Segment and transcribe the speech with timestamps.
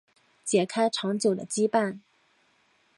[0.43, 1.99] 解开长久的羁绊